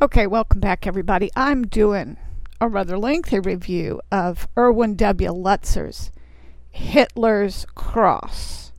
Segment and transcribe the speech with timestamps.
[0.00, 1.30] Okay, welcome back, everybody.
[1.36, 2.16] I'm doing
[2.60, 5.30] a rather lengthy review of Erwin W.
[5.30, 6.10] Lutzer's
[6.70, 8.72] Hitler's Cross.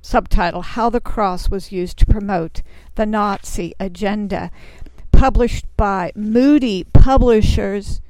[0.00, 2.62] Subtitle How the Cross Was Used to Promote
[2.94, 4.50] the Nazi Agenda,
[5.10, 8.00] published by Moody Publishers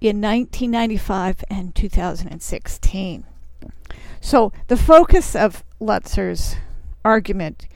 [0.00, 3.24] in 1995 and 2016.
[4.20, 6.56] So, the focus of Lutzer's
[7.02, 7.66] argument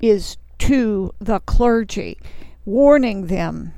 [0.00, 2.18] is to the clergy
[2.68, 3.72] warning them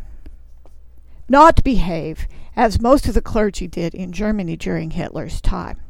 [1.29, 5.81] not to behave as most of the clergy did in Germany during Hitler's time.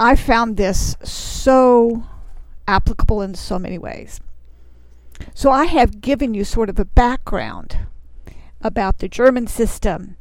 [0.00, 2.04] I found this so
[2.66, 4.20] applicable in so many ways.
[5.34, 7.78] So I have given you sort of a background
[8.62, 10.16] about the German system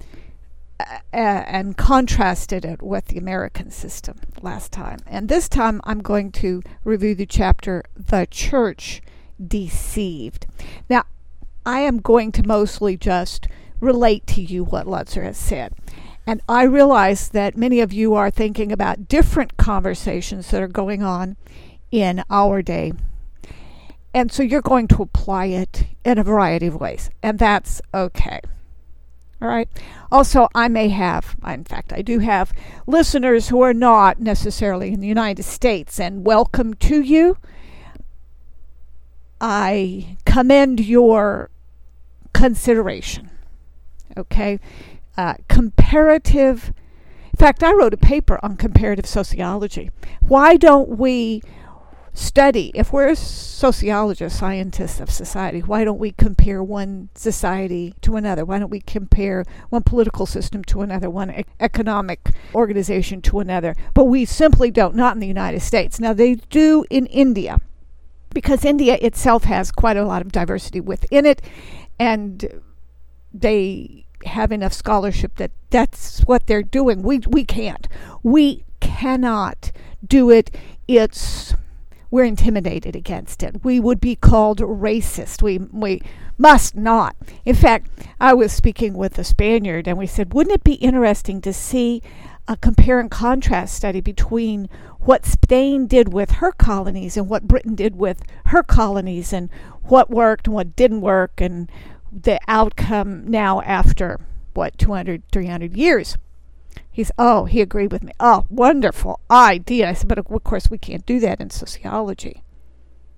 [0.79, 4.99] uh, and contrasted it with the American system last time.
[5.07, 9.01] And this time I'm going to review the chapter The Church
[9.45, 10.47] deceived.
[10.89, 11.03] Now,
[11.65, 13.47] I am going to mostly just
[13.79, 15.73] relate to you what Lutzer has said.
[16.27, 21.03] And I realize that many of you are thinking about different conversations that are going
[21.03, 21.37] on
[21.91, 22.93] in our day.
[24.13, 27.09] And so you're going to apply it in a variety of ways.
[27.21, 28.39] And that's okay.
[29.41, 29.67] All right.
[30.11, 32.53] Also, I may have, in fact, I do have
[32.87, 37.37] listeners who are not necessarily in the United States, and welcome to you.
[39.39, 41.49] I commend your
[42.33, 43.29] consideration.
[44.17, 44.59] Okay?
[45.17, 46.73] Uh, comparative.
[47.25, 49.91] In fact, I wrote a paper on comparative sociology.
[50.21, 51.41] Why don't we
[52.13, 58.45] study, if we're sociologists, scientists of society, why don't we compare one society to another?
[58.45, 63.75] Why don't we compare one political system to another, one e- economic organization to another?
[63.93, 65.99] But we simply don't, not in the United States.
[65.99, 67.57] Now, they do in India
[68.35, 71.41] because India itself has quite a lot of diversity within it,
[71.97, 72.61] and
[73.33, 77.01] they have enough scholarship that that's what they're doing.
[77.01, 77.87] We we can't.
[78.21, 79.71] We cannot
[80.05, 80.55] do it.
[80.87, 81.55] It's
[82.11, 83.63] we're intimidated against it.
[83.63, 85.41] We would be called racist.
[85.41, 86.01] We we
[86.37, 87.15] must not.
[87.45, 91.41] In fact, I was speaking with a Spaniard and we said, wouldn't it be interesting
[91.41, 92.01] to see
[92.47, 94.69] a compare and contrast study between
[94.99, 99.49] what Spain did with her colonies and what Britain did with her colonies and
[99.83, 101.71] what worked and what didn't work and
[102.11, 104.19] the outcome now after
[104.53, 106.17] what 200 300 years.
[106.91, 108.13] He's oh he agreed with me.
[108.19, 109.89] Oh wonderful idea.
[109.89, 112.41] I said but of course we can't do that in sociology.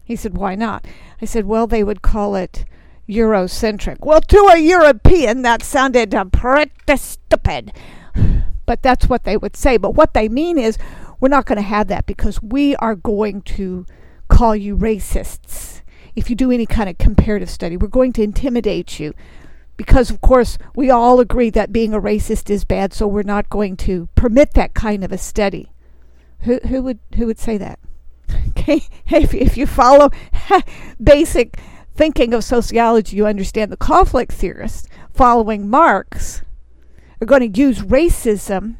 [0.03, 0.85] He said why not?
[1.21, 2.65] I said well they would call it
[3.07, 3.99] eurocentric.
[3.99, 7.71] Well to a european that sounded uh, pretty stupid
[8.67, 10.77] but that's what they would say but what they mean is
[11.19, 13.85] we're not going to have that because we are going to
[14.27, 15.81] call you racists.
[16.15, 19.13] If you do any kind of comparative study, we're going to intimidate you
[19.77, 23.49] because, of course, we all agree that being a racist is bad, so we're not
[23.49, 25.71] going to permit that kind of a study.
[26.41, 27.79] Who, who would who would say that?
[28.49, 30.09] Okay, if if you follow
[31.03, 31.59] basic
[31.95, 36.41] thinking of sociology, you understand the conflict theorists following Marx
[37.21, 38.75] are going to use racism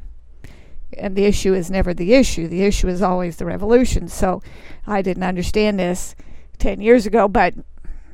[0.97, 2.47] and the issue is never the issue.
[2.47, 4.07] The issue is always the revolution.
[4.07, 4.41] So
[4.85, 6.15] I didn't understand this
[6.59, 7.53] 10 years ago, but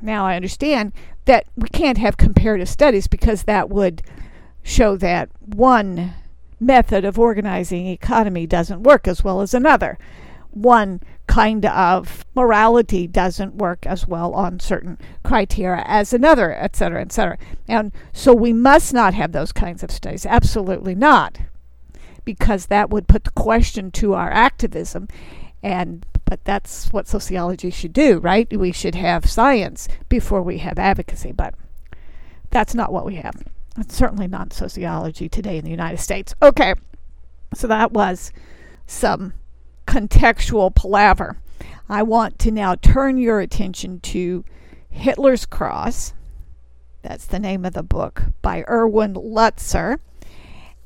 [0.02, 0.94] now I understand
[1.26, 4.02] that we can't have comparative studies because that would
[4.64, 6.14] show that one
[6.60, 9.98] method of organizing economy doesn't work as well as another.
[10.54, 17.02] One kind of morality doesn't work as well on certain criteria as another, et cetera,
[17.02, 17.38] et cetera.
[17.68, 20.26] And so we must not have those kinds of studies.
[20.26, 21.40] Absolutely not
[22.26, 25.08] because that would put the question to our activism
[25.62, 30.80] and but that's what sociology should do right we should have science before we have
[30.80, 31.54] advocacy but
[32.50, 33.44] that's not what we have
[33.78, 36.74] it's certainly not sociology today in the united states okay
[37.54, 38.32] so that was
[38.88, 39.34] some
[39.94, 41.38] contextual palaver
[41.88, 44.44] i want to now turn your attention to
[44.90, 46.14] hitler's cross
[47.02, 50.00] that's the name of the book by erwin lutzer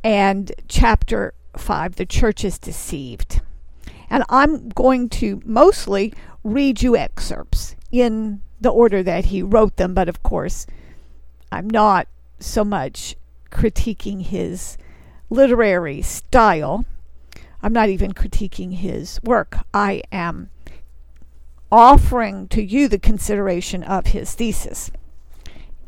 [0.04, 3.42] and chapter 5, The Church is Deceived.
[4.10, 9.94] And I'm going to mostly read you excerpts in the order that he wrote them,
[9.94, 10.66] but of course,
[11.52, 12.08] I'm not
[12.40, 13.16] so much
[13.52, 14.78] critiquing his
[15.30, 16.86] literary style.
[17.62, 19.58] I'm not even critiquing his work.
[19.74, 20.50] I am
[21.72, 24.92] offering to you the consideration of his thesis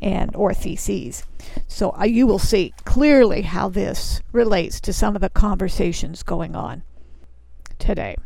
[0.02, 1.24] and or theses.
[1.68, 6.54] So uh, you will see clearly how this relates to some of the conversations going
[6.54, 6.82] on
[7.78, 8.16] today.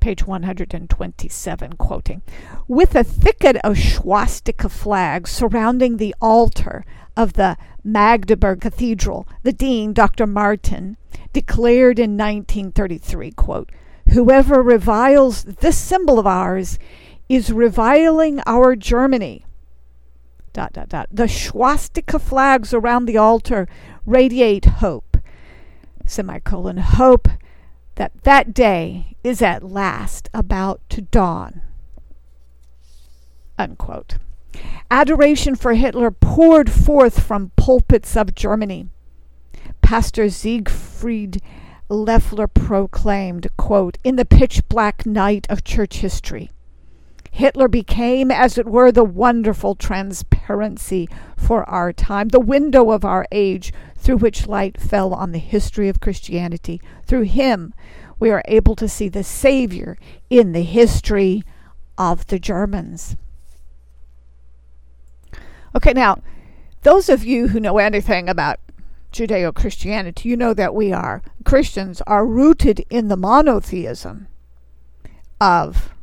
[0.00, 2.22] page 127, quoting,
[2.66, 6.84] with a thicket of swastika flags surrounding the altar
[7.16, 10.26] of the Magdeburg Cathedral, the dean, Dr.
[10.26, 10.96] Martin,
[11.32, 13.70] declared in 1933, quote,
[14.12, 16.78] Whoever reviles this symbol of ours
[17.28, 19.46] is reviling our Germany.
[20.52, 21.08] Dot, dot, dot.
[21.10, 23.66] The swastika flags around the altar
[24.04, 25.16] radiate hope.
[26.04, 27.28] Semicolon, hope
[27.94, 31.62] that that day is at last about to dawn.
[33.58, 34.16] Unquote.
[34.90, 38.88] Adoration for Hitler poured forth from pulpits of Germany.
[39.80, 41.40] Pastor Siegfried
[41.88, 46.50] Leffler proclaimed, quote, in the pitch black night of church history.
[47.30, 53.26] Hitler became, as it were, the wonderful transparency for our time, the window of our
[53.32, 56.80] age through which light fell on the history of Christianity.
[57.06, 57.72] Through him,
[58.18, 59.96] we are able to see the Savior
[60.28, 61.42] in the history
[61.96, 63.16] of the Germans.
[65.74, 66.20] Okay, now,
[66.82, 68.58] those of you who know anything about
[69.12, 74.26] Judeo Christianity, you know that we are, Christians, are rooted in the monotheism
[75.40, 75.94] of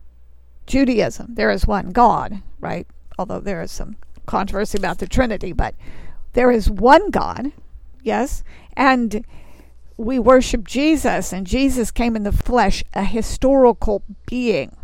[0.65, 1.35] Judaism.
[1.35, 2.87] There is one God, right?
[3.17, 5.75] Although there is some controversy about the Trinity, but
[6.33, 7.51] there is one God,
[8.03, 8.43] yes,
[8.73, 9.25] and
[9.97, 14.75] we worship Jesus, and Jesus came in the flesh, a historical being,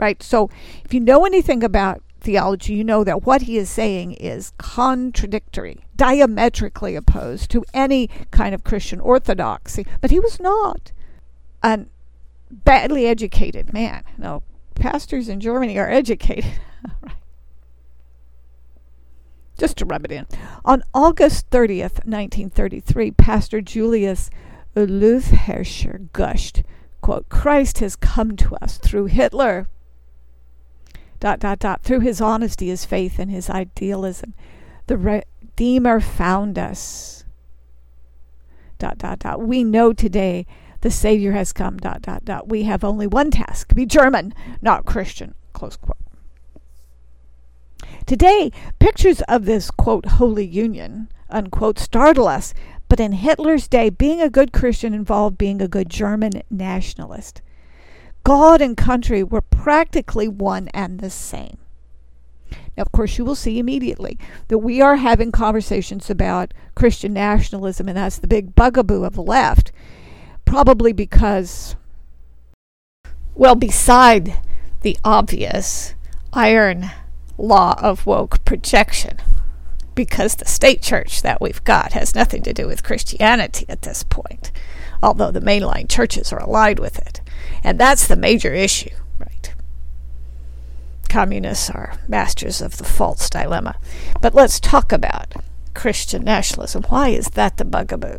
[0.00, 0.22] right?
[0.22, 0.48] So
[0.84, 5.86] if you know anything about theology, you know that what he is saying is contradictory,
[5.96, 9.86] diametrically opposed to any kind of Christian orthodoxy.
[10.02, 10.92] But he was not
[11.62, 11.86] a
[12.50, 14.04] badly educated man.
[14.18, 14.42] No,
[14.74, 16.52] pastors in Germany are educated.
[19.58, 20.26] Just to rub it in.
[20.66, 24.28] On August 30th, 1933, Pastor Julius
[24.76, 26.62] Leutheuser gushed,
[27.00, 29.66] quote, Christ has come to us through Hitler,
[31.20, 34.34] dot, dot, dot, through his honesty, his faith, and his idealism.
[34.86, 37.24] The Redeemer found us,
[38.78, 39.40] dot, dot, dot.
[39.42, 40.46] We know today
[40.80, 42.48] the Savior has come, dot, dot, dot.
[42.48, 44.32] We have only one task be German,
[44.62, 45.96] not Christian, close quote.
[48.06, 52.54] Today, pictures of this, quote, holy union, unquote, startle us,
[52.88, 57.42] but in Hitler's day, being a good Christian involved being a good German nationalist.
[58.28, 61.56] God and country were practically one and the same.
[62.76, 67.88] Now, of course, you will see immediately that we are having conversations about Christian nationalism,
[67.88, 69.72] and that's the big bugaboo of the left
[70.44, 71.74] probably because,
[73.34, 74.38] well, beside
[74.82, 75.94] the obvious
[76.34, 76.90] iron
[77.38, 79.16] law of woke projection,
[79.94, 84.02] because the state church that we've got has nothing to do with Christianity at this
[84.02, 84.52] point,
[85.02, 87.17] although the mainline churches are allied with it.
[87.64, 89.54] And that's the major issue, right?
[91.08, 93.78] Communists are masters of the false dilemma.
[94.20, 95.34] But let's talk about
[95.74, 96.84] Christian nationalism.
[96.84, 98.18] Why is that the bugaboo?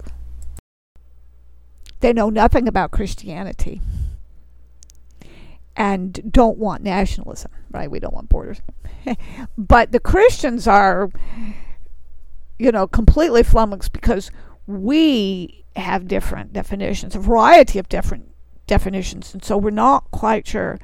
[2.00, 3.82] They know nothing about Christianity
[5.76, 7.90] and don't want nationalism, right?
[7.90, 8.62] We don't want borders.
[9.58, 11.10] but the Christians are,
[12.58, 14.30] you know, completely flummoxed because
[14.68, 18.30] we have different definitions, a variety of different
[18.70, 19.34] definitions.
[19.34, 20.80] And so we're not quite sure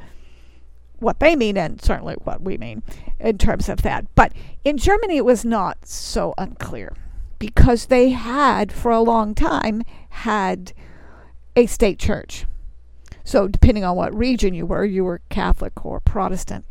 [1.00, 2.84] what they mean and certainly what we mean
[3.20, 4.14] in terms of that.
[4.16, 4.34] But
[4.66, 6.94] in Germany, it was not so unclear
[7.40, 10.74] because they had, for a long time, had
[11.56, 12.46] a state church.
[13.24, 16.66] So, depending on what region you were, you were Catholic or Protestant.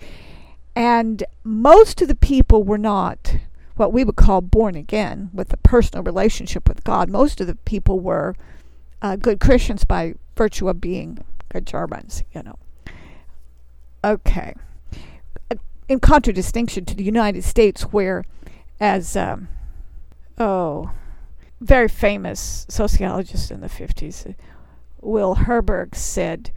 [0.76, 3.37] And most of the people were not
[3.76, 7.09] what we would call born again with a personal relationship with God.
[7.09, 8.35] Most of the people were
[9.02, 12.58] uh, good Christians by virtue of being good Germans, you know.
[14.02, 14.54] Okay.
[15.88, 18.24] In contradistinction to the United States, where,
[18.80, 19.48] as, um,
[20.38, 20.90] oh,
[21.60, 24.34] very famous sociologist in the 50s,
[25.00, 26.50] Will Herberg said,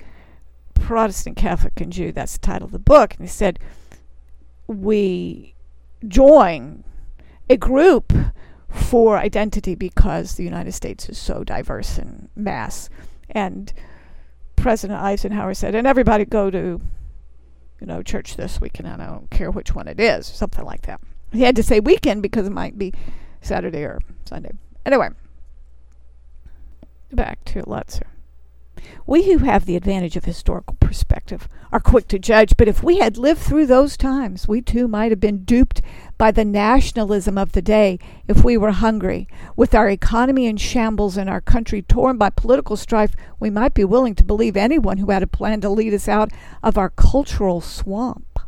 [0.76, 3.14] Protestant, Catholic, and Jew, that's the title of the book.
[3.16, 3.60] And he said,
[4.68, 5.54] We
[6.08, 6.84] join
[7.50, 8.14] a group
[8.70, 12.90] for identity because the United States is so diverse in mass.
[13.30, 13.74] And
[14.56, 16.82] President Eisenhower said, and everybody go to,
[17.80, 18.88] you know, church this weekend.
[18.88, 21.02] I don't care which one it is, something like that.
[21.32, 22.94] He had to say weekend because it might be
[23.42, 24.52] Saturday or Sunday.
[24.86, 25.10] Anyway,
[27.12, 28.04] back to Lutzer.
[29.06, 32.98] We who have the advantage of historical perspective are quick to judge, but if we
[32.98, 35.82] had lived through those times, we too might have been duped
[36.18, 39.28] by the nationalism of the day if we were hungry.
[39.56, 43.84] With our economy in shambles and our country torn by political strife, we might be
[43.84, 46.32] willing to believe anyone who had a plan to lead us out
[46.64, 48.40] of our cultural swamp.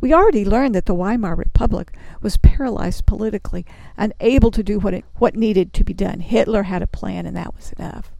[0.00, 3.64] We already learned that the Weimar Republic was paralyzed politically,
[3.96, 6.20] unable to do what, it, what needed to be done.
[6.20, 8.12] Hitler had a plan, and that was enough.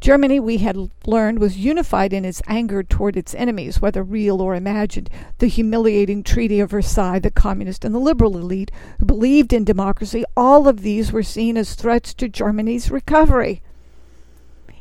[0.00, 4.54] Germany, we had learned, was unified in its anger toward its enemies, whether real or
[4.54, 5.10] imagined.
[5.38, 10.24] The humiliating Treaty of Versailles, the communist and the liberal elite who believed in democracy,
[10.34, 13.60] all of these were seen as threats to Germany's recovery.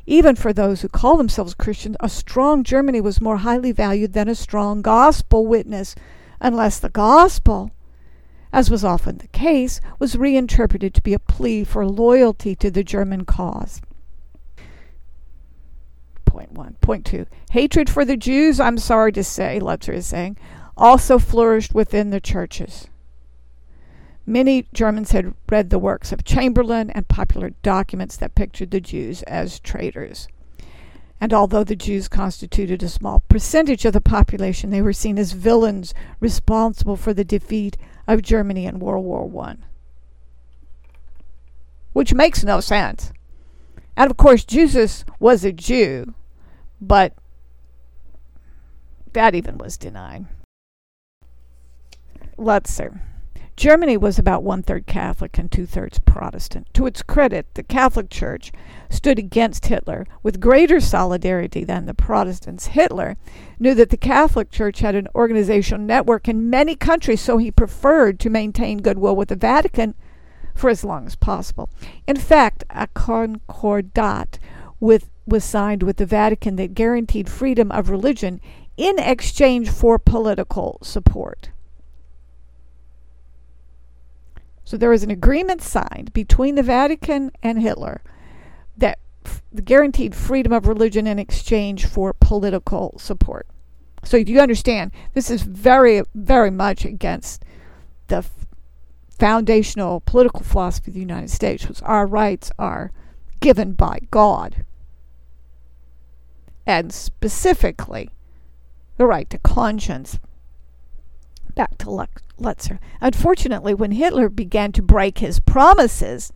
[0.05, 4.29] Even for those who call themselves Christians, a strong Germany was more highly valued than
[4.29, 5.95] a strong gospel witness,
[6.39, 7.71] unless the gospel,
[8.53, 12.85] as was often the case, was reinterpreted to be a plea for loyalty to the
[12.85, 13.81] German cause.
[16.39, 16.77] Point one.
[16.79, 17.25] Point two.
[17.51, 20.38] Hatred for the Jews, I'm sorry to say, Lutzer is saying,
[20.77, 22.88] also flourished within the churches.
[24.25, 29.22] Many Germans had read the works of Chamberlain and popular documents that pictured the Jews
[29.24, 30.29] as traitors.
[31.19, 35.34] And although the Jews constituted a small percentage of the population, they were seen as
[35.34, 37.75] villains responsible for the defeat
[38.08, 39.58] of Germany in World War I.
[41.91, 43.12] Which makes no sense.
[43.98, 46.13] And of course, Jesus was a Jew,
[46.81, 47.13] but
[49.13, 50.25] that even was denied.
[52.38, 53.01] Lutzer.
[53.59, 56.74] Germany was about one third Catholic and two thirds Protestant.
[56.75, 58.53] To its credit, the Catholic Church
[58.89, 62.67] stood against Hitler with greater solidarity than the Protestants.
[62.67, 63.17] Hitler
[63.59, 68.17] knew that the Catholic Church had an organizational network in many countries, so he preferred
[68.21, 69.93] to maintain goodwill with the Vatican
[70.55, 71.69] for as long as possible.
[72.07, 74.39] In fact, a concordat
[74.79, 78.41] with was signed with the Vatican that guaranteed freedom of religion
[78.77, 81.50] in exchange for political support.
[84.63, 88.01] So there was an agreement signed between the Vatican and Hitler
[88.77, 93.48] that f- guaranteed freedom of religion in exchange for political support.
[94.03, 97.43] So you understand, this is very, very much against
[98.07, 98.24] the
[99.09, 102.91] foundational political philosophy of the United States, which our rights are
[103.39, 104.63] given by God
[106.69, 108.11] and specifically
[108.97, 110.19] the right to conscience.
[111.55, 112.77] Back to Lutzer.
[113.01, 116.31] Unfortunately, when Hitler began to break his promises,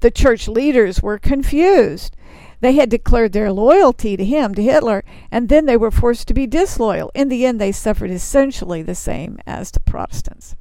[0.00, 2.14] the church leaders were confused.
[2.60, 6.34] They had declared their loyalty to him, to Hitler, and then they were forced to
[6.34, 7.10] be disloyal.
[7.14, 10.56] In the end, they suffered essentially the same as the Protestants.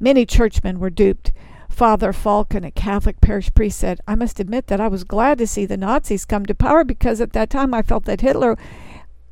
[0.00, 1.32] Many churchmen were duped
[1.68, 5.46] Father Falken, a Catholic parish priest, said, I must admit that I was glad to
[5.46, 8.56] see the Nazis come to power because at that time I felt that Hitler,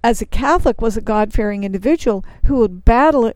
[0.02, 3.32] as a Catholic, was a God fearing individual who would battle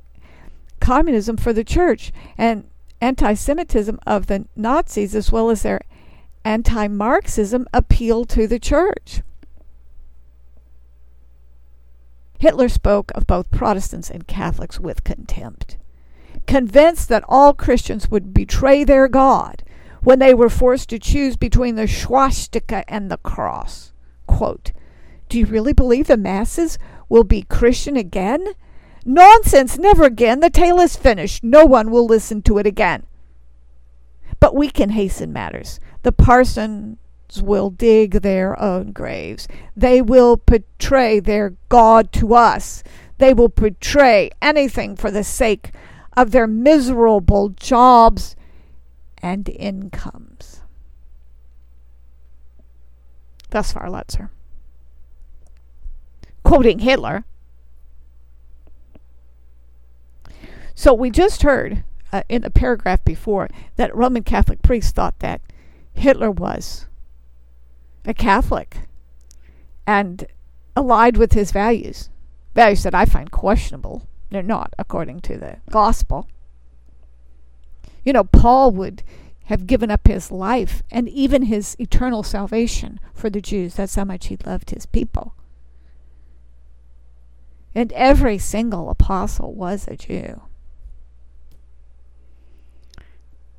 [0.81, 2.65] communism for the church and
[3.01, 5.81] anti Semitism of the Nazis, as well as their
[6.45, 9.23] anti Marxism, appealed to the church.
[12.39, 15.77] Hitler spoke of both Protestants and Catholics with contempt
[16.47, 19.63] convinced that all Christians would betray their God
[20.03, 23.93] when they were forced to choose between the swastika and the cross.
[24.27, 24.73] Quote,
[25.29, 26.79] Do you really believe the masses
[27.09, 28.55] will be Christian again?
[29.05, 30.41] Nonsense, never again.
[30.41, 31.43] The tale is finished.
[31.43, 33.05] No one will listen to it again.
[34.41, 35.81] But we can hasten matters.
[36.03, 36.99] The parsons
[37.43, 39.49] will dig their own graves.
[39.77, 42.83] They will betray their God to us.
[43.19, 45.73] They will betray anything for the sake
[46.19, 48.35] of their miserable jobs
[49.19, 50.63] and incomes.
[53.51, 54.31] Thus far, Lutzer.
[56.43, 57.25] Quoting Hitler.
[60.75, 65.41] So we just heard uh, in the paragraph before that Roman Catholic priests thought that
[65.93, 66.87] Hitler was
[68.05, 68.79] a Catholic
[69.87, 70.27] and
[70.75, 72.11] allied with his values,
[72.57, 74.08] values that I find questionable.
[74.31, 76.29] They're not, according to the gospel.
[78.05, 79.03] You know, Paul would
[79.45, 83.75] have given up his life and even his eternal salvation for the Jews.
[83.75, 85.35] That's how much he loved his people.
[87.75, 90.43] And every single apostle was a Jew.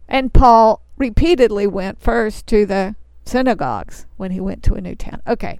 [0.07, 2.95] And Paul repeatedly went first to the
[3.25, 5.21] synagogues when he went to a new town.
[5.25, 5.59] Okay.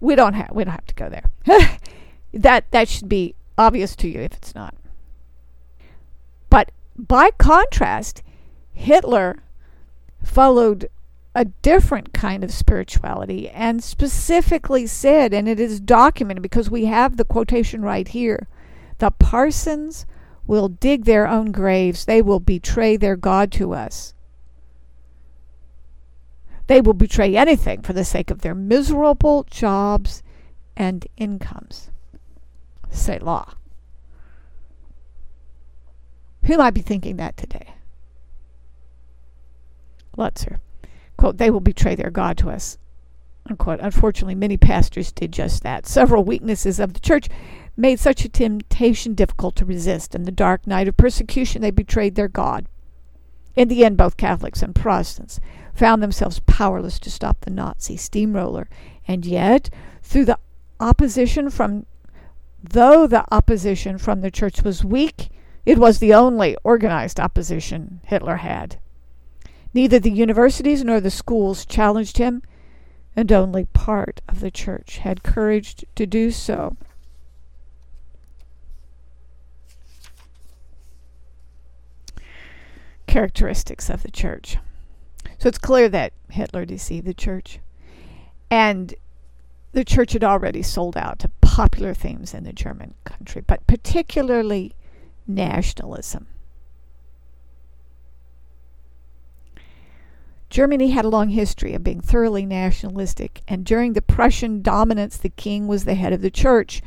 [0.00, 1.30] We don't have we don't have to go there.
[2.34, 4.74] that that should be obvious to you if it's not.
[6.50, 8.22] But by contrast,
[8.72, 9.42] Hitler
[10.22, 10.88] followed
[11.34, 17.16] a different kind of spirituality and specifically said, and it is documented because we have
[17.16, 18.48] the quotation right here
[18.98, 20.06] the parsons
[20.46, 24.14] will dig their own graves, they will betray their God to us.
[26.66, 30.22] They will betray anything for the sake of their miserable jobs
[30.76, 31.90] and incomes.
[32.90, 33.54] Selah.
[36.44, 37.74] Who might be thinking that today?
[40.16, 40.58] Lutzer.
[41.16, 42.78] Quote, they will betray their God to us.
[43.48, 43.80] Unquote.
[43.80, 45.86] Unfortunately, many pastors did just that.
[45.86, 47.28] Several weaknesses of the church
[47.76, 50.14] made such a temptation difficult to resist.
[50.14, 52.66] In the dark night of persecution, they betrayed their God.
[53.54, 55.40] In the end, both Catholics and Protestants
[55.74, 58.68] found themselves powerless to stop the Nazi steamroller.
[59.06, 59.70] And yet,
[60.02, 60.38] through the
[60.80, 61.86] opposition from,
[62.70, 65.28] though the opposition from the church was weak,
[65.64, 68.78] it was the only organized opposition Hitler had.
[69.74, 72.42] Neither the universities nor the schools challenged him,
[73.14, 76.76] and only part of the church had courage to do so.
[83.06, 84.58] Characteristics of the church.
[85.38, 87.58] So it's clear that Hitler deceived the church.
[88.50, 88.94] And
[89.72, 94.74] the church had already sold out to popular themes in the German country, but particularly
[95.26, 96.26] nationalism.
[100.50, 105.30] Germany had a long history of being thoroughly nationalistic, and during the Prussian dominance, the
[105.30, 106.82] king was the head of the church,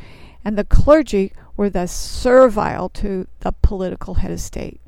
[0.46, 4.80] and the clergy were thus servile to the political head of state.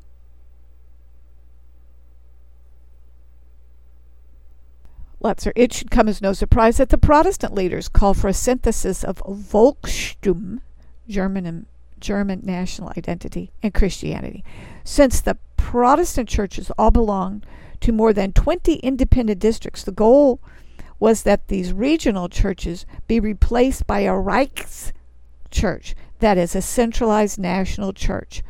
[5.22, 9.04] Lutzer, it should come as no surprise that the Protestant leaders call for a synthesis
[9.04, 10.60] of Volkstum,
[11.08, 11.66] German,
[12.00, 14.44] German national identity, and Christianity.
[14.84, 17.42] Since the Protestant churches all belong
[17.82, 19.84] to more than 20 independent districts.
[19.84, 20.40] The goal
[20.98, 27.92] was that these regional churches be replaced by a Reichschurch, that is, a centralized national
[27.92, 28.42] church.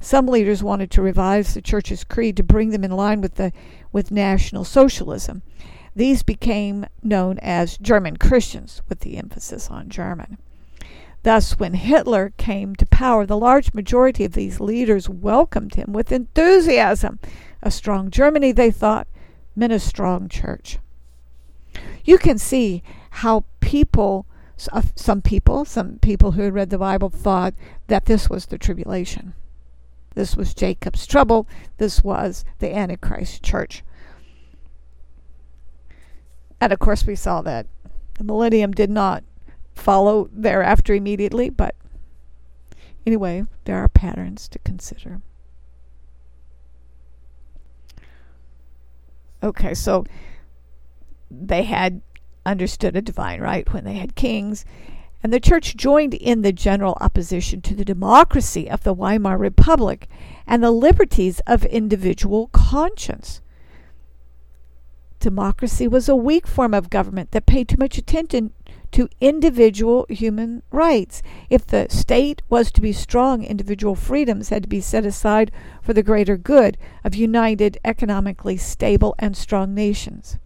[0.00, 3.52] Some leaders wanted to revise the church's creed to bring them in line with the
[3.92, 5.42] with National Socialism.
[5.98, 10.38] These became known as German Christians, with the emphasis on German.
[11.24, 16.12] Thus, when Hitler came to power, the large majority of these leaders welcomed him with
[16.12, 17.18] enthusiasm.
[17.64, 19.08] A strong Germany, they thought,
[19.56, 20.78] meant a strong church.
[22.04, 24.24] You can see how people,
[24.72, 27.54] uh, some people, some people who had read the Bible thought
[27.88, 29.34] that this was the tribulation.
[30.14, 31.48] This was Jacob's trouble.
[31.78, 33.82] This was the Antichrist church.
[36.60, 37.66] And of course, we saw that
[38.14, 39.24] the millennium did not
[39.74, 41.74] follow thereafter immediately, but
[43.06, 45.20] anyway, there are patterns to consider.
[49.42, 50.04] Okay, so
[51.30, 52.00] they had
[52.44, 54.64] understood a divine right when they had kings,
[55.22, 60.08] and the church joined in the general opposition to the democracy of the Weimar Republic
[60.46, 63.40] and the liberties of individual conscience.
[65.20, 68.52] Democracy was a weak form of government that paid too much attention
[68.92, 71.22] to individual human rights.
[71.50, 75.50] If the state was to be strong, individual freedoms had to be set aside
[75.82, 80.38] for the greater good of united, economically stable, and strong nations.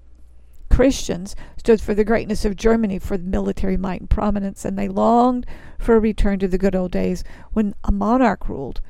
[0.70, 5.46] Christians stood for the greatness of Germany, for military might and prominence, and they longed
[5.78, 8.80] for a return to the good old days when a monarch ruled,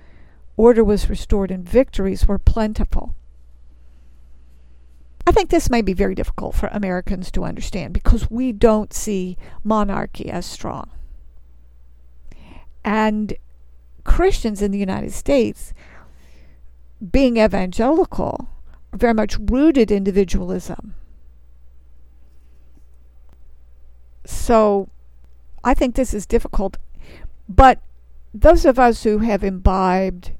[0.56, 3.16] order was restored, and victories were plentiful.
[5.26, 9.36] I think this may be very difficult for Americans to understand because we don't see
[9.62, 10.90] monarchy as strong.
[12.84, 13.34] And
[14.04, 15.72] Christians in the United States,
[17.10, 18.48] being evangelical,
[18.92, 20.94] are very much rooted individualism.
[24.24, 24.88] So
[25.62, 26.78] I think this is difficult.
[27.48, 27.80] But
[28.34, 30.32] those of us who have imbibed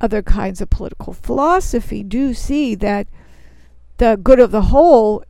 [0.00, 3.06] other kinds of political philosophy do see that
[4.02, 5.22] the good of the whole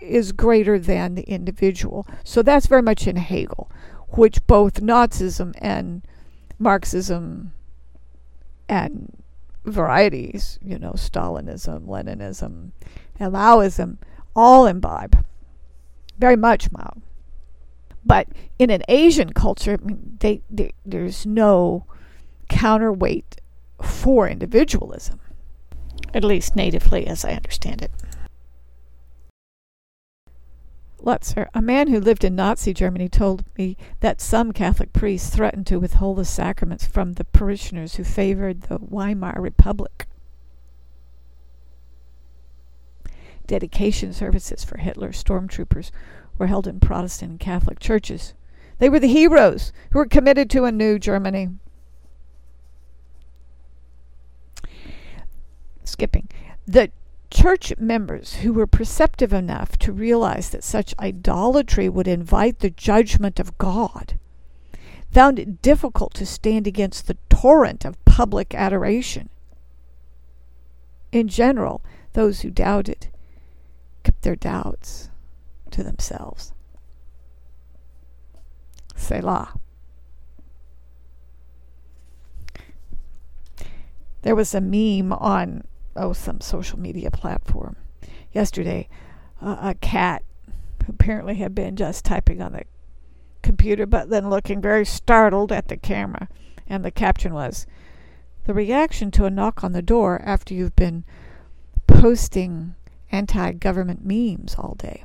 [0.00, 2.06] is greater than the individual.
[2.24, 3.70] So that's very much in Hegel,
[4.12, 6.00] which both Nazism and
[6.58, 7.52] Marxism
[8.66, 9.14] and
[9.66, 12.70] varieties, you know, Stalinism, Leninism,
[13.20, 13.98] and Maoism,
[14.34, 15.22] all imbibe.
[16.18, 16.96] Very much Mao.
[18.06, 21.84] But in an Asian culture, I mean, they, they, there's no
[22.48, 23.36] counterweight
[23.82, 25.20] for individualism,
[26.14, 27.90] at least natively, as I understand it.
[31.04, 35.66] Lutzer, a man who lived in Nazi Germany, told me that some Catholic priests threatened
[35.66, 40.06] to withhold the sacraments from the parishioners who favored the Weimar Republic.
[43.46, 45.90] dedication services for Hitler stormtroopers
[46.38, 48.34] were held in Protestant and Catholic churches.
[48.78, 51.50] They were the heroes who were committed to a new Germany.
[55.84, 56.28] Skipping.
[56.66, 56.90] The
[57.34, 63.40] church members who were perceptive enough to realize that such idolatry would invite the judgment
[63.40, 64.18] of God
[65.14, 69.28] found it difficult to stand against the torrent of public adoration.
[71.12, 73.08] In general, those who doubted
[74.02, 75.10] kept their doubts
[75.70, 76.52] to themselves.
[78.96, 79.54] Selah.
[84.22, 85.64] There was a meme on
[85.96, 87.76] oh some social media platform
[88.32, 88.88] yesterday.
[89.40, 90.22] Uh, a cat
[90.84, 92.64] who apparently had been just typing on the
[93.42, 96.28] computer, but then looking very startled at the camera.
[96.66, 97.66] And the caption was
[98.44, 101.04] The reaction to a knock on the door after you've been
[101.86, 102.74] posting
[103.10, 105.04] anti government memes all day.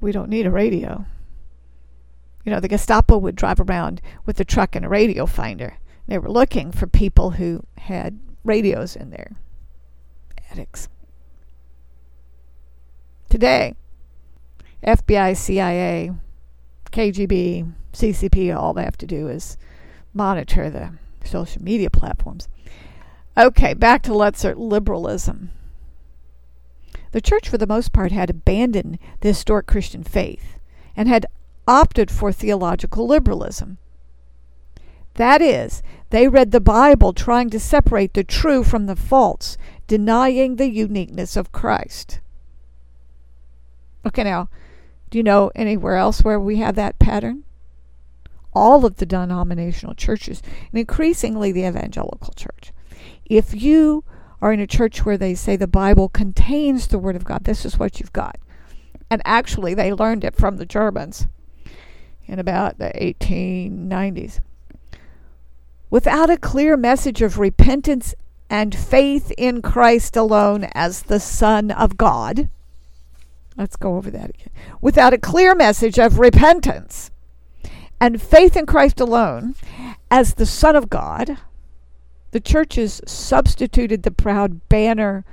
[0.00, 1.06] We don't need a radio.
[2.44, 5.78] You know, the Gestapo would drive around with a truck and a radio finder.
[6.08, 9.32] They were looking for people who had radios in their
[10.50, 10.88] attics.
[13.28, 13.74] Today,
[14.84, 16.12] FBI, CIA,
[16.90, 19.56] KGB, CCP, all they have to do is
[20.12, 20.92] monitor the
[21.24, 22.48] social media platforms.
[23.36, 25.50] Okay, back to Lutzer liberalism.
[27.12, 30.58] The church, for the most part, had abandoned the historic Christian faith
[30.96, 31.26] and had
[31.66, 33.78] opted for theological liberalism.
[35.14, 40.56] That is, they read the Bible trying to separate the true from the false, denying
[40.56, 42.20] the uniqueness of Christ.
[44.06, 44.48] Okay, now,
[45.10, 47.44] do you know anywhere else where we have that pattern?
[48.54, 52.72] All of the denominational churches, and increasingly the evangelical church.
[53.24, 54.04] If you
[54.40, 57.64] are in a church where they say the Bible contains the Word of God, this
[57.64, 58.38] is what you've got.
[59.10, 61.26] And actually, they learned it from the Germans
[62.26, 64.40] in about the 1890s.
[65.92, 68.14] Without a clear message of repentance
[68.48, 72.48] and faith in Christ alone as the Son of God,
[73.58, 74.48] Let's go over that again.
[74.80, 77.10] Without a clear message of repentance
[78.00, 79.54] and faith in Christ alone
[80.10, 81.36] as the Son of God,
[82.30, 85.26] the churches substituted the proud banner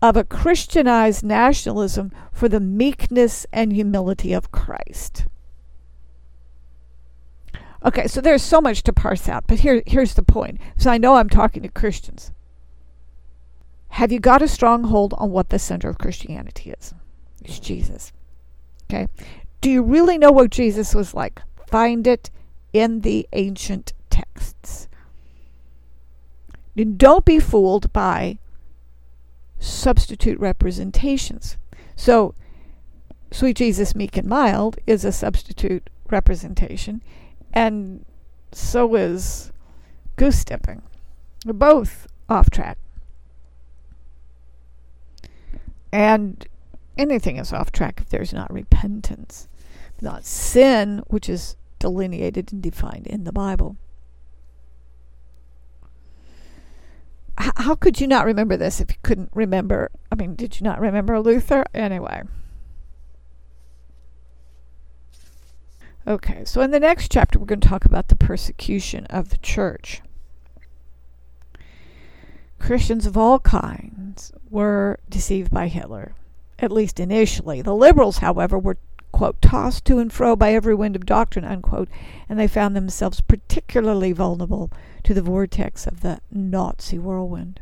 [0.00, 5.26] of a Christianized nationalism for the meekness and humility of Christ.
[7.86, 10.60] Okay, so there's so much to parse out, but here, here's the point.
[10.76, 12.32] So I know I'm talking to Christians.
[13.90, 16.92] Have you got a stronghold on what the center of Christianity is?
[17.44, 18.12] It's Jesus.
[18.90, 19.06] Okay?
[19.60, 21.40] Do you really know what Jesus was like?
[21.68, 22.28] Find it
[22.72, 24.88] in the ancient texts.
[26.76, 28.38] And don't be fooled by
[29.60, 31.56] substitute representations.
[31.94, 32.34] So,
[33.30, 37.00] sweet Jesus, meek and mild is a substitute representation,
[37.56, 38.04] and
[38.52, 39.50] so is
[40.16, 40.82] goose stepping.
[41.44, 42.76] They're both off track.
[45.90, 46.46] And
[46.98, 49.48] anything is off track if there's not repentance,
[50.02, 53.76] not sin, which is delineated and defined in the Bible.
[57.40, 59.90] H- how could you not remember this if you couldn't remember?
[60.12, 61.64] I mean, did you not remember Luther?
[61.72, 62.22] Anyway.
[66.06, 69.38] Okay, so in the next chapter, we're going to talk about the persecution of the
[69.38, 70.02] church.
[72.58, 76.14] Christians of all kinds were deceived by Hitler
[76.58, 77.62] at least initially.
[77.62, 78.78] The liberals, however, were,
[79.12, 81.88] quote, tossed to and fro by every wind of doctrine, unquote,
[82.28, 84.70] and they found themselves particularly vulnerable
[85.04, 87.60] to the vortex of the Nazi whirlwind.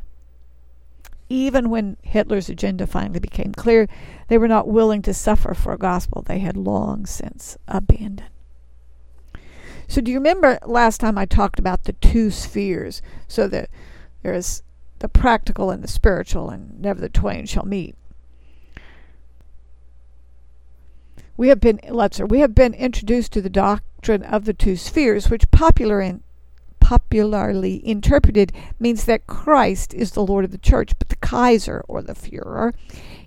[1.28, 3.88] Even when Hitler's agenda finally became clear,
[4.28, 8.30] they were not willing to suffer for a gospel they had long since abandoned.
[9.94, 13.00] So, do you remember last time I talked about the two spheres?
[13.28, 13.70] So that
[14.24, 14.64] there is
[14.98, 17.94] the practical and the spiritual, and never the twain shall meet.
[21.36, 25.30] we have been Lutzer, we have been introduced to the doctrine of the two spheres,
[25.30, 26.24] which popular in,
[26.80, 32.02] popularly interpreted means that Christ is the Lord of the church, but the Kaiser or
[32.02, 32.74] the Fuhrer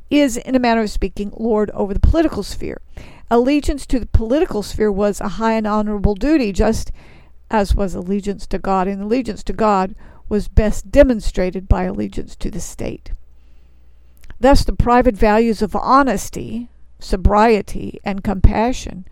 [0.09, 2.81] is, in a manner of speaking, Lord over the political sphere.
[3.29, 6.91] Allegiance to the political sphere was a high and honorable duty, just
[7.51, 9.95] as was allegiance to God, and allegiance to God
[10.29, 13.11] was best demonstrated by allegiance to the state.
[14.39, 19.05] Thus, the private values of honesty, sobriety, and compassion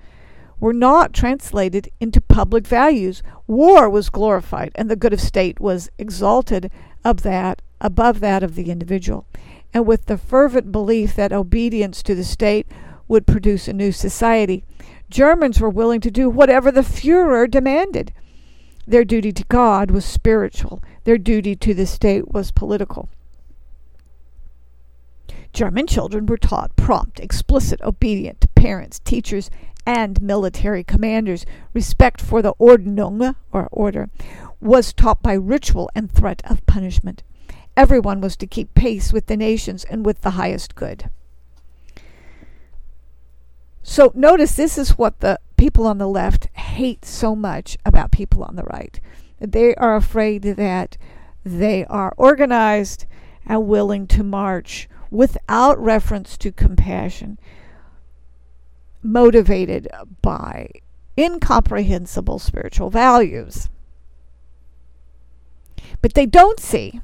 [0.60, 3.22] were not translated into public values.
[3.48, 6.72] War was glorified, and the good of state was exalted
[7.04, 9.26] of that above that of the individual.
[9.74, 12.66] and with the fervent belief that obedience to the state
[13.08, 14.64] would produce a new society,
[15.10, 18.12] Germans were willing to do whatever the Fuhrer demanded.
[18.88, 23.10] Their duty to God was spiritual, their duty to the state was political.
[25.54, 29.50] German children were taught prompt, explicit, obedient to parents, teachers,
[29.86, 31.46] and military commanders.
[31.74, 34.10] Respect for the Ordnung, or order,
[34.60, 37.24] was taught by ritual and threat of punishment.
[37.78, 41.10] Everyone was to keep pace with the nations and with the highest good.
[43.88, 48.44] So notice this is what the people on the left hate so much about people
[48.44, 49.00] on the right.
[49.40, 50.98] They are afraid that
[51.44, 53.06] they are organized
[53.46, 57.38] and willing to march without reference to compassion,
[59.04, 59.88] motivated
[60.24, 60.68] by
[61.16, 63.70] incomprehensible spiritual values.
[66.02, 67.02] But they don't see,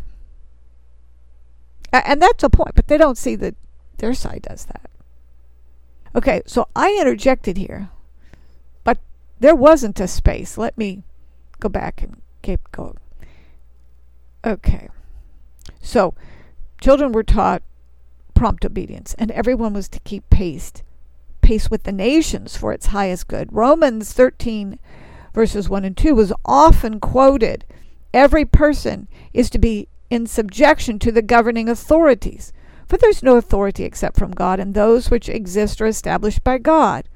[1.94, 3.56] and that's a point, but they don't see that
[4.00, 4.91] their side does that.
[6.16, 7.90] Okay, so I interjected here,
[8.84, 8.98] but
[9.40, 10.58] there wasn't a space.
[10.58, 11.04] Let me
[11.60, 12.98] go back and keep going.
[14.46, 14.90] Okay,
[15.80, 16.14] so
[16.82, 17.64] children were taught
[18.34, 20.74] prompt obedience, and everyone was to keep pace,
[21.42, 23.48] pace with the nations for its highest good.
[23.52, 24.80] Romans 13,
[25.34, 27.64] verses 1 and 2, was often quoted.
[28.14, 32.52] Every person is to be in subjection to the governing authorities.
[32.92, 37.08] For there's no authority except from God, and those which exist are established by God.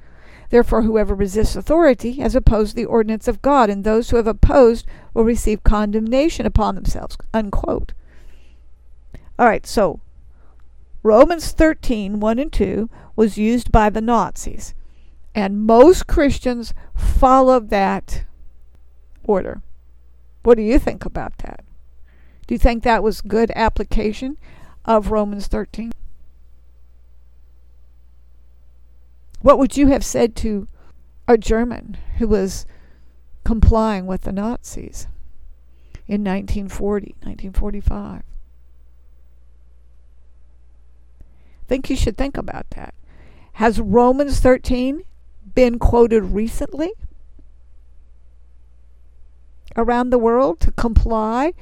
[0.49, 4.85] Therefore, whoever resists authority has opposed the ordinance of God, and those who have opposed
[5.13, 7.17] will receive condemnation upon themselves.
[7.33, 7.91] Unquote.
[9.37, 9.99] All right, so
[11.03, 14.73] Romans 13, 1 and 2 was used by the Nazis.
[15.35, 18.23] And most Christians followed that
[19.25, 19.61] order.
[20.43, 21.65] What do you think about that?
[22.47, 24.37] Do you think that was good application
[24.85, 25.91] of Romans 13?
[29.41, 30.67] What would you have said to
[31.27, 32.65] a German who was
[33.43, 35.07] complying with the Nazis
[36.07, 38.23] in 1940, 1945?
[41.67, 42.93] think you should think about that.
[43.53, 45.03] Has Romans 13
[45.53, 46.91] been quoted recently
[49.75, 51.53] around the world to comply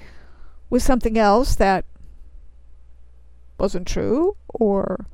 [0.70, 1.86] with something else that
[3.58, 5.06] wasn't true or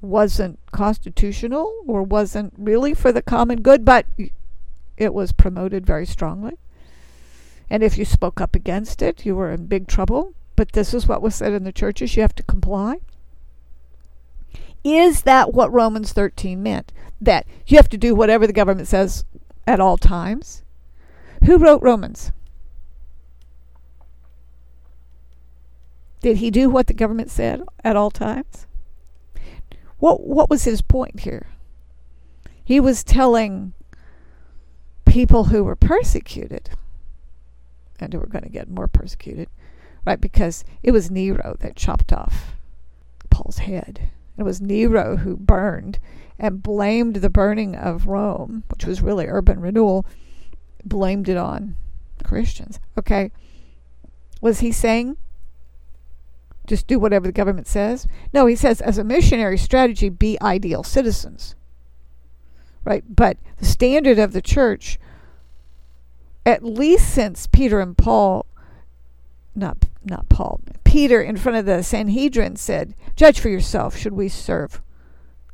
[0.00, 4.06] wasn't constitutional or wasn't really for the common good, but
[4.96, 6.58] it was promoted very strongly.
[7.70, 10.34] And if you spoke up against it, you were in big trouble.
[10.56, 12.98] But this is what was said in the churches you have to comply.
[14.84, 16.92] Is that what Romans 13 meant?
[17.20, 19.24] That you have to do whatever the government says
[19.66, 20.62] at all times?
[21.44, 22.32] Who wrote Romans?
[26.22, 28.66] Did he do what the government said at all times?
[29.98, 31.48] What what was his point here?
[32.64, 33.72] He was telling
[35.04, 36.70] people who were persecuted
[38.00, 39.48] and who were going to get more persecuted,
[40.06, 40.20] right?
[40.20, 42.54] Because it was Nero that chopped off
[43.30, 44.10] Paul's head.
[44.38, 45.98] It was Nero who burned
[46.38, 50.06] and blamed the burning of Rome, which was really urban renewal,
[50.84, 51.76] blamed it on
[52.24, 52.80] Christians.
[52.96, 53.30] Okay.
[54.40, 55.16] Was he saying
[56.66, 58.06] just do whatever the government says?
[58.32, 61.54] No, he says as a missionary strategy, be ideal citizens.
[62.84, 63.04] Right?
[63.08, 64.98] But the standard of the church,
[66.44, 68.46] at least since Peter and Paul,
[69.54, 74.28] not not Paul, Peter in front of the Sanhedrin said, Judge for yourself, should we
[74.28, 74.82] serve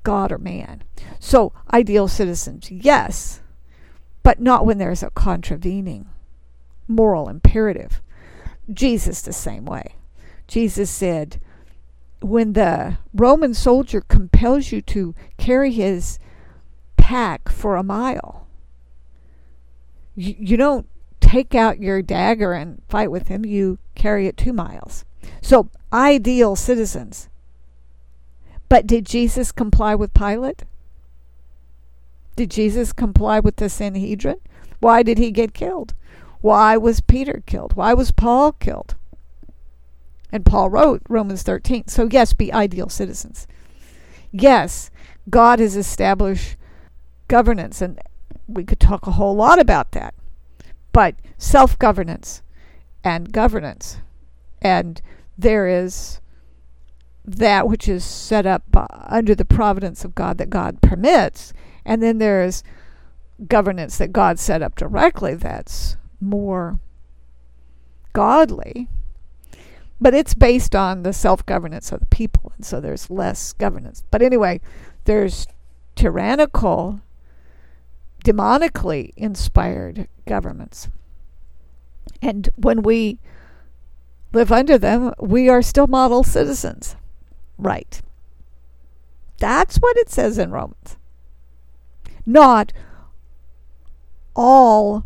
[0.03, 0.83] God or man?
[1.21, 3.41] So, ideal citizens, yes,
[4.23, 6.09] but not when there's a contravening
[6.89, 8.01] moral imperative.
[8.73, 9.95] Jesus, the same way.
[10.49, 11.41] Jesus said,
[12.21, 16.19] when the Roman soldier compels you to carry his
[16.97, 18.47] pack for a mile,
[20.17, 20.87] you, you don't
[21.21, 25.05] take out your dagger and fight with him, you carry it two miles.
[25.43, 27.29] So, ideal citizens.
[28.69, 30.65] But did Jesus comply with Pilate?
[32.37, 34.39] Did Jesus comply with the Sanhedrin?
[34.81, 35.95] Why did he get killed?
[36.41, 37.75] Why was Peter killed?
[37.75, 38.95] Why was Paul killed?
[40.31, 41.89] And Paul wrote Romans 13.
[41.89, 43.47] So, yes, be ideal citizens.
[44.31, 44.91] Yes,
[45.31, 46.57] God has established
[47.29, 47.99] governance, and
[48.47, 50.15] we could talk a whole lot about that.
[50.93, 52.43] But self governance
[53.05, 53.99] and governance
[54.61, 55.01] and
[55.37, 56.21] there is
[57.25, 58.65] that which is set up
[59.07, 61.53] under the providence of God that God permits,
[61.85, 62.65] and then there's
[63.47, 66.81] governance that God set up directly that's more
[68.13, 68.89] godly.
[70.01, 74.05] But it's based on the self governance of the people, and so there's less governance.
[74.11, 74.61] But anyway,
[75.05, 75.47] there's
[75.97, 77.01] tyrannical,
[78.25, 80.89] demonically inspired governments.
[82.23, 83.19] And when we
[84.33, 86.97] live under them, we are still model citizens.
[87.57, 88.01] Right.
[89.39, 90.97] That's what it says in Romans.
[92.27, 92.73] Not
[94.35, 95.05] all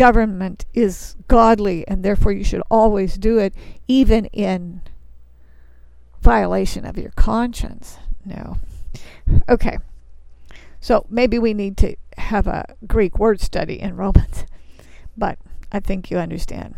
[0.00, 3.52] government is godly and therefore you should always do it,
[3.86, 4.80] even in
[6.22, 7.98] violation of your conscience.
[8.24, 8.56] No.
[9.46, 9.76] Okay.
[10.80, 14.46] So maybe we need to have a Greek word study in Romans,
[15.18, 15.38] but
[15.70, 16.76] I think you understand.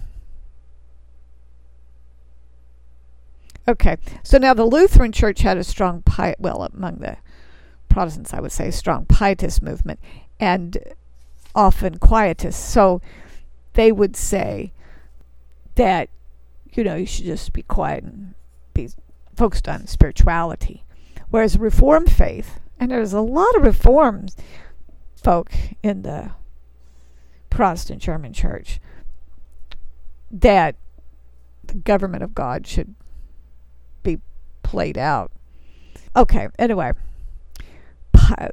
[3.69, 6.03] Okay, so now the Lutheran Church had a strong
[6.41, 7.19] well, among the
[7.89, 10.01] Protestants, I would say, strong pietist movement,
[10.41, 10.77] and
[11.55, 12.55] often quietists.
[12.55, 13.01] So
[13.75, 14.73] they would say
[15.75, 16.09] that,
[16.73, 18.35] you know, you should just be quiet and
[18.75, 18.89] be
[19.35, 20.85] focused on spirituality.
[21.31, 24.35] Whereas Reformed faith, and there's a lot of Reformed
[25.15, 26.33] folk in the
[27.49, 28.81] Protestant German church,
[30.31, 30.77] that
[31.65, 32.95] the government of God should
[34.03, 34.19] be
[34.63, 35.31] played out.
[36.17, 36.93] Okay, anyway.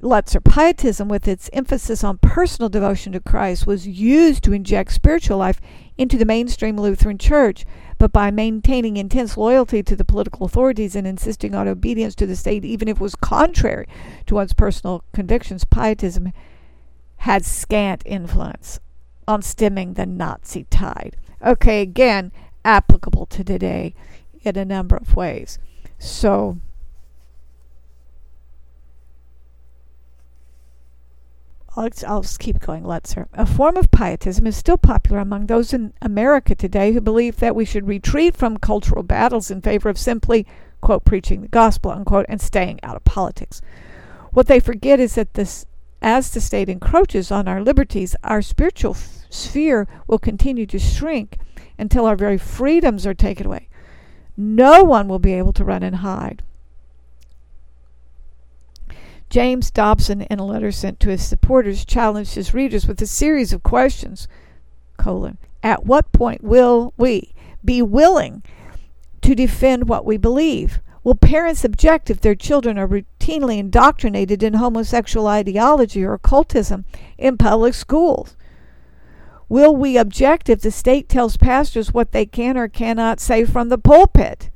[0.02, 5.38] Lutzer, pietism, with its emphasis on personal devotion to Christ, was used to inject spiritual
[5.38, 5.62] life
[5.98, 7.66] into the mainstream Lutheran Church.
[7.98, 12.36] But by maintaining intense loyalty to the political authorities and insisting on obedience to the
[12.36, 13.88] state, even if it was contrary
[14.28, 16.32] to one's personal convictions, pietism
[17.18, 18.80] had scant influence
[19.28, 21.18] on stemming the Nazi tide.
[21.46, 22.32] Okay, again,
[22.64, 23.94] applicable to today
[24.42, 25.60] in a number of ways.
[25.98, 26.58] So,
[31.76, 32.84] I'll, I'll just keep going.
[32.84, 33.28] Lutzer.
[33.34, 37.56] A form of pietism is still popular among those in America today who believe that
[37.56, 40.46] we should retreat from cultural battles in favor of simply,
[40.82, 43.62] quote, preaching the gospel, unquote, and staying out of politics.
[44.32, 45.66] What they forget is that this,
[46.02, 51.38] as the state encroaches on our liberties, our spiritual f- sphere will continue to shrink
[51.78, 53.70] until our very freedoms are taken away.
[54.36, 56.44] No one will be able to run and hide.
[59.30, 63.54] James Dobson, in a letter sent to his supporters, challenged his readers with a series
[63.54, 64.28] of questions.
[64.98, 68.42] Colon, At what point will we be willing
[69.22, 70.80] to defend what we believe?
[71.04, 76.86] Will parents object if their children are routinely indoctrinated in homosexual ideology or occultism
[77.18, 78.36] in public schools?
[79.48, 83.70] Will we object if the state tells pastors what they can or cannot say from
[83.70, 84.50] the pulpit?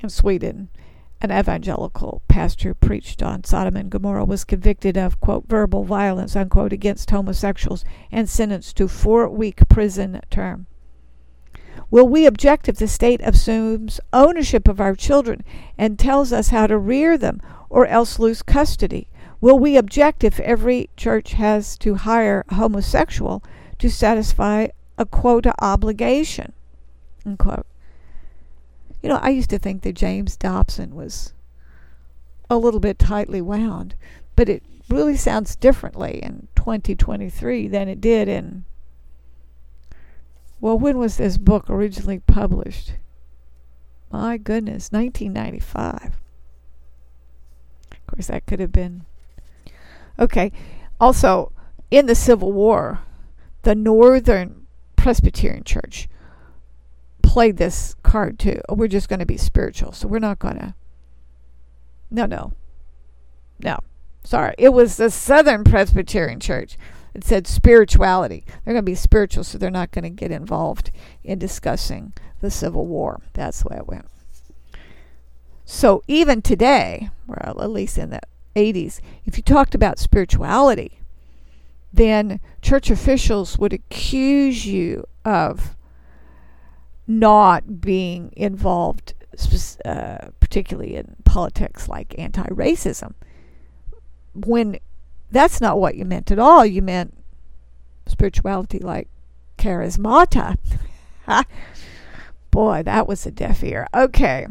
[0.00, 0.68] In Sweden,
[1.20, 6.72] an evangelical pastor preached on Sodom and Gomorrah was convicted of, quote, verbal violence, unquote,
[6.72, 10.66] against homosexuals and sentenced to four week prison term.
[11.90, 15.42] Will we object if the state assumes ownership of our children
[15.76, 19.08] and tells us how to rear them or else lose custody?
[19.40, 23.42] Will we object if every church has to hire a homosexual
[23.78, 26.52] to satisfy a quota obligation?
[27.24, 27.66] Unquote.
[29.02, 31.32] You know, I used to think that James Dobson was
[32.50, 33.94] a little bit tightly wound,
[34.36, 38.64] but it really sounds differently in 2023 than it did in.
[40.60, 42.94] Well, when was this book originally published?
[44.10, 46.18] My goodness, 1995.
[47.92, 49.04] Of course, that could have been
[50.18, 50.52] Okay.
[51.00, 51.52] Also,
[51.90, 53.00] in the Civil War,
[53.62, 56.08] the Northern Presbyterian Church
[57.38, 58.60] played this card too.
[58.68, 60.74] Oh, we're just going to be spiritual, so we're not going to.
[62.10, 62.52] No, no.
[63.60, 63.78] No.
[64.24, 64.56] Sorry.
[64.58, 66.76] It was the Southern Presbyterian Church.
[67.14, 68.42] It said spirituality.
[68.44, 70.90] They're going to be spiritual, so they're not going to get involved
[71.22, 73.22] in discussing the Civil War.
[73.34, 74.06] That's the way it went.
[75.64, 78.20] So even today, well, at least in the
[78.56, 80.98] 80s, if you talked about spirituality,
[81.92, 85.76] then church officials would accuse you of
[87.08, 89.14] not being involved,
[89.84, 93.14] uh, particularly in politics like anti racism,
[94.34, 94.78] when
[95.30, 96.64] that's not what you meant at all.
[96.64, 97.16] You meant
[98.06, 99.08] spirituality like
[99.56, 100.58] charismata.
[102.50, 103.86] Boy, that was a deaf ear.
[103.94, 104.46] Okay.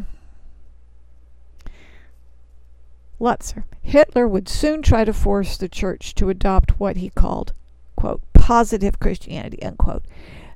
[3.19, 3.63] Lutzer.
[3.81, 7.53] Hitler would soon try to force the church to adopt what he called,
[7.95, 10.03] quote, positive Christianity, unquote.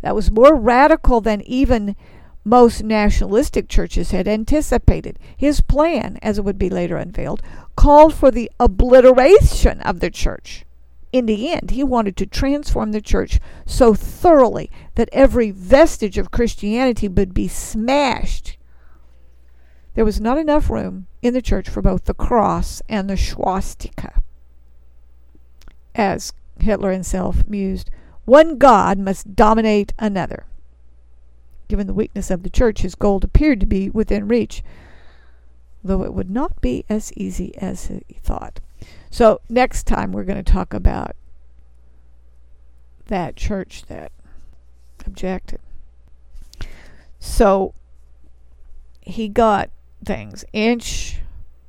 [0.01, 1.95] That was more radical than even
[2.43, 5.19] most nationalistic churches had anticipated.
[5.37, 7.41] His plan, as it would be later unveiled,
[7.75, 10.65] called for the obliteration of the church.
[11.11, 16.31] In the end, he wanted to transform the church so thoroughly that every vestige of
[16.31, 18.57] Christianity would be smashed.
[19.93, 24.23] There was not enough room in the church for both the cross and the swastika.
[25.93, 27.91] As Hitler himself mused,
[28.25, 30.45] one God must dominate another.
[31.67, 34.63] Given the weakness of the church, his goal appeared to be within reach,
[35.83, 38.59] though it would not be as easy as he thought.
[39.09, 41.15] So, next time we're going to talk about
[43.07, 44.11] that church that
[45.05, 45.59] objected.
[47.19, 47.73] So,
[49.01, 49.69] he got
[50.03, 51.19] things inch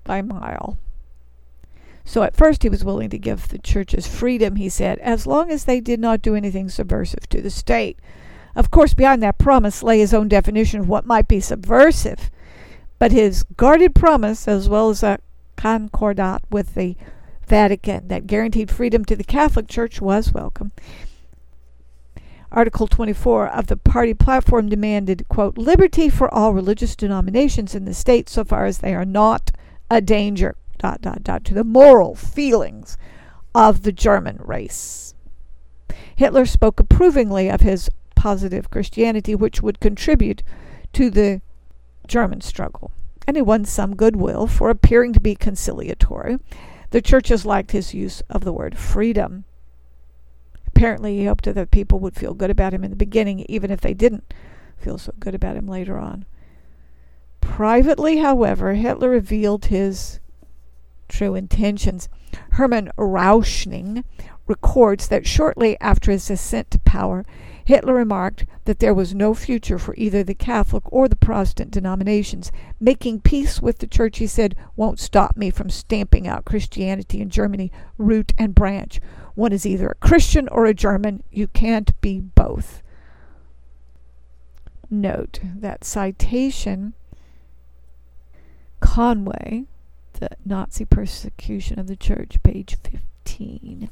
[0.05, 0.79] by mile.
[2.05, 5.51] So at first he was willing to give the churches freedom, he said, as long
[5.51, 7.99] as they did not do anything subversive to the state.
[8.55, 12.31] Of course, behind that promise lay his own definition of what might be subversive.
[12.99, 15.19] But his guarded promise, as well as a
[15.57, 16.97] concordat with the
[17.47, 20.73] Vatican that guaranteed freedom to the Catholic Church, was welcome.
[22.51, 27.95] Article 24 of the party platform demanded, quote, liberty for all religious denominations in the
[27.95, 29.51] state so far as they are not
[29.91, 32.99] a danger, dot, dot, dot, to the moral feelings
[33.55, 35.15] of the German race.
[36.17, 40.43] Hitler spoke approvingly of his positive Christianity, which would contribute
[40.93, 41.41] to the
[42.07, 42.91] German struggle.
[43.27, 46.39] And he won some goodwill for appearing to be conciliatory.
[46.91, 49.45] The churches liked his use of the word freedom.
[50.67, 53.81] Apparently, he hoped that people would feel good about him in the beginning, even if
[53.81, 54.35] they didn't
[54.77, 56.25] feel so good about him later on.
[57.41, 60.19] Privately, however, Hitler revealed his
[61.09, 62.09] true intentions.
[62.53, 64.05] Hermann Rauschning
[64.47, 67.25] records that shortly after his ascent to power,
[67.65, 72.51] Hitler remarked that there was no future for either the Catholic or the Protestant denominations.
[72.81, 77.31] Making peace with the Church, he said, won't stop me from stamping out Christianity in
[77.31, 79.01] Germany, root and branch.
[79.35, 81.23] One is either a Christian or a German.
[81.31, 82.83] You can't be both.
[84.91, 86.95] Note that citation
[88.81, 89.65] Conway,
[90.23, 92.77] the Nazi persecution of the church, page
[93.25, 93.91] 15.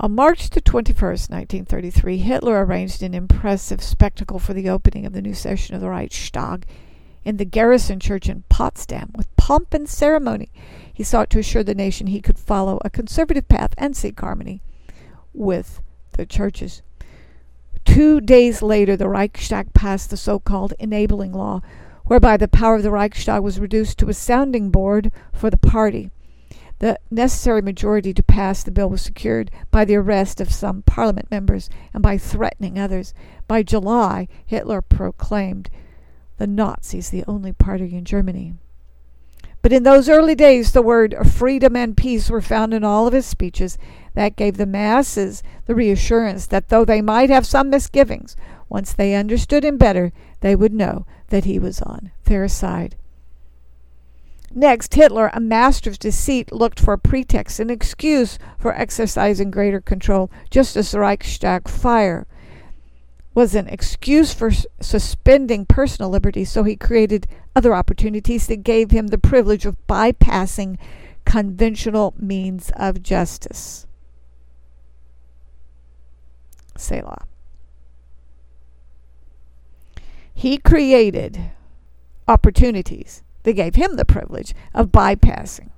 [0.00, 5.22] On March the 21st, 1933, Hitler arranged an impressive spectacle for the opening of the
[5.22, 6.66] new session of the Reichstag
[7.24, 9.12] in the Garrison Church in Potsdam.
[9.14, 10.50] With pomp and ceremony,
[10.92, 14.62] he sought to assure the nation he could follow a conservative path and seek harmony
[15.32, 15.80] with
[16.14, 16.82] the churches.
[17.84, 21.62] Two days later, the Reichstag passed the so called enabling law,
[22.10, 26.10] whereby the power of the Reichstag was reduced to a sounding board for the party.
[26.80, 31.30] The necessary majority to pass the bill was secured by the arrest of some parliament
[31.30, 33.14] members and by threatening others.
[33.46, 35.70] By July, Hitler proclaimed
[36.38, 38.54] the Nazis the only party in Germany.
[39.62, 43.12] But in those early days, the word freedom and peace were found in all of
[43.12, 43.78] his speeches.
[44.14, 48.34] That gave the masses the reassurance that though they might have some misgivings,
[48.68, 52.96] once they understood him better, they would know that he was on their side.
[54.52, 59.80] Next, Hitler, a master of deceit, looked for a pretext, an excuse for exercising greater
[59.80, 62.26] control, just as the Reichstag fire
[63.32, 64.50] was an excuse for
[64.80, 70.76] suspending personal liberty, so he created other opportunities that gave him the privilege of bypassing
[71.24, 73.86] conventional means of justice.
[76.76, 77.29] Selah.
[80.40, 81.50] He created
[82.26, 85.68] opportunities that gave him the privilege of bypassing.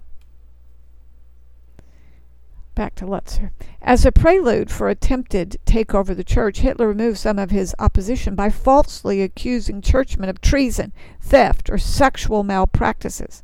[2.77, 3.51] Back to Lutzer.
[3.83, 8.37] As a prelude for attempted takeover of the church, Hitler removed some of his opposition
[8.37, 13.43] by falsely accusing churchmen of treason, theft, or sexual malpractices.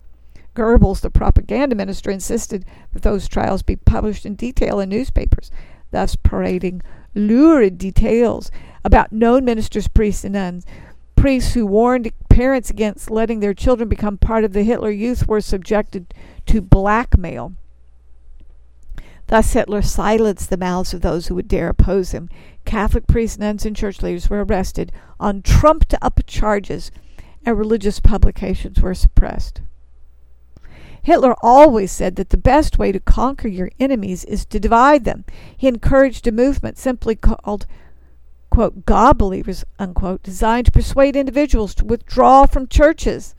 [0.54, 5.50] Goebbels, the propaganda minister, insisted that those trials be published in detail in newspapers,
[5.90, 6.80] thus parading
[7.16, 8.52] lurid details
[8.84, 10.64] about known ministers, priests, and nuns
[11.18, 15.40] Priests who warned parents against letting their children become part of the Hitler Youth were
[15.40, 16.14] subjected
[16.46, 17.54] to blackmail.
[19.26, 22.28] Thus, Hitler silenced the mouths of those who would dare oppose him.
[22.64, 26.92] Catholic priests, nuns, and church leaders were arrested on trumped up charges,
[27.44, 29.60] and religious publications were suppressed.
[31.02, 35.24] Hitler always said that the best way to conquer your enemies is to divide them.
[35.56, 37.66] He encouraged a movement simply called
[38.58, 43.36] quote, God believers, unquote, designed to persuade individuals to withdraw from churches.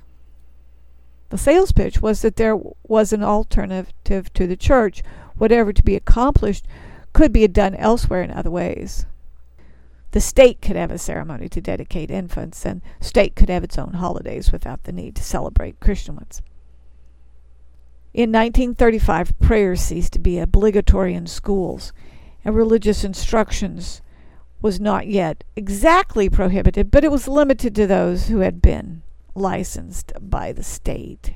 [1.27, 2.57] The sales pitch was that there
[2.87, 5.03] was an alternative to the church.
[5.35, 6.65] Whatever to be accomplished
[7.11, 9.07] could be done elsewhere in other ways.
[10.11, 13.95] The state could have a ceremony to dedicate infants, and state could have its own
[13.95, 16.41] holidays without the need to celebrate Christian ones.
[18.13, 21.91] In 1935, prayer ceased to be obligatory in schools,
[22.45, 24.01] and religious instructions
[24.61, 29.01] was not yet exactly prohibited, but it was limited to those who had been
[29.35, 31.35] licensed by the state.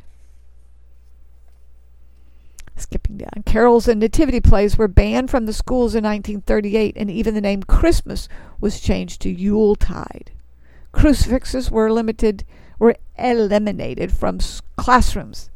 [2.76, 3.44] Skipping down.
[3.46, 7.64] Carols and nativity plays were banned from the schools in 1938, and even the name
[7.64, 8.28] Christmas
[8.60, 10.32] was changed to Yuletide.
[10.92, 12.44] Crucifixes were limited
[12.80, 14.40] were eliminated from
[14.76, 15.50] classrooms.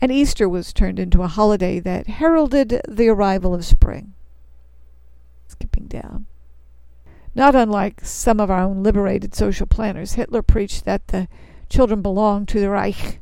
[0.00, 4.12] And Easter was turned into a holiday that heralded the arrival of spring.
[5.56, 6.26] Skipping down.
[7.34, 11.28] Not unlike some of our own liberated social planners, Hitler preached that the
[11.68, 13.20] children belonged to the Reich.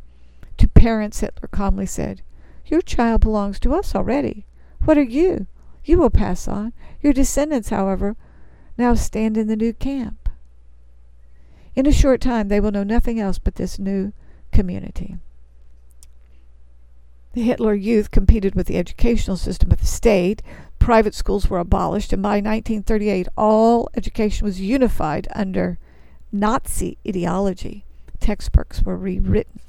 [0.58, 2.22] To parents, Hitler calmly said,
[2.66, 4.46] Your child belongs to us already.
[4.84, 5.46] What are you?
[5.84, 6.72] You will pass on.
[7.00, 8.16] Your descendants, however,
[8.76, 10.28] now stand in the new camp.
[11.76, 14.12] In a short time, they will know nothing else but this new
[14.52, 15.18] community.
[17.34, 20.40] The Hitler Youth competed with the educational system of the state.
[20.84, 25.78] Private schools were abolished, and by 1938, all education was unified under
[26.30, 27.86] Nazi ideology.
[28.20, 29.60] Textbooks were rewritten.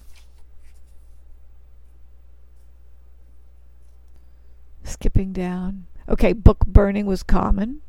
[4.84, 5.88] Skipping down.
[6.10, 7.80] Okay, book burning was common.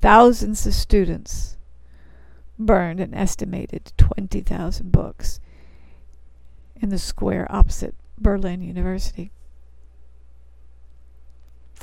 [0.00, 1.58] Thousands of students
[2.58, 5.38] burned an estimated 20,000 books
[6.80, 9.32] in the square opposite Berlin University.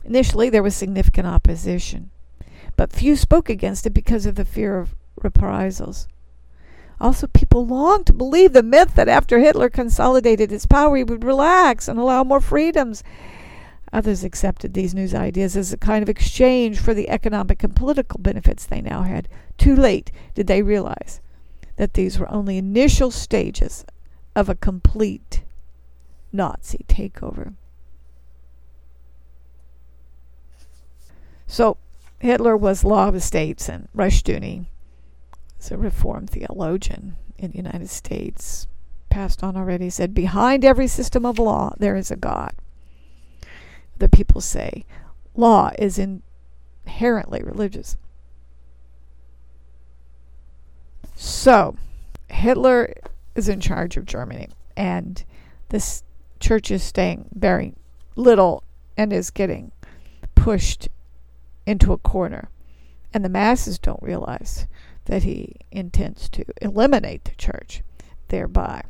[0.04, 2.10] Initially, there was significant opposition,
[2.76, 6.08] but few spoke against it because of the fear of reprisals.
[7.02, 11.24] Also, people longed to believe the myth that after Hitler consolidated his power, he would
[11.24, 13.04] relax and allow more freedoms
[13.92, 18.20] Others accepted these new ideas as a kind of exchange for the economic and political
[18.20, 19.28] benefits they now had.
[19.58, 21.22] Too late did they realize
[21.78, 23.86] that these were only initial stages
[24.36, 25.44] of a complete
[26.32, 27.54] Nazi takeover.
[31.52, 31.78] So,
[32.20, 34.68] Hitler was law of the states, and Rushdoony
[35.58, 38.68] was a reformed theologian in the United States,
[39.10, 42.54] passed on already, said, Behind every system of law, there is a God.
[43.98, 44.86] The people say
[45.34, 47.98] law is inherently religious.
[51.16, 51.76] So,
[52.30, 52.94] Hitler
[53.34, 55.26] is in charge of Germany, and
[55.70, 56.04] this
[56.40, 57.74] church is staying very
[58.16, 58.64] little
[58.96, 59.72] and is getting
[60.36, 60.90] pushed
[61.70, 62.50] into a corner.
[63.14, 64.68] And the masses don't realize
[65.06, 67.84] that he intends to eliminate the church
[68.28, 68.84] thereby.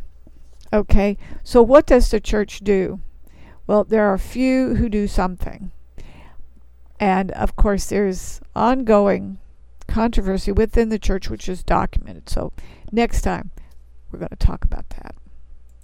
[0.71, 2.99] Okay, so what does the church do?
[3.67, 5.71] Well, there are few who do something.
[6.99, 9.39] And of course, there's ongoing
[9.87, 12.29] controversy within the church, which is documented.
[12.29, 12.51] So,
[12.91, 13.51] next time,
[14.11, 15.15] we're going to talk about that.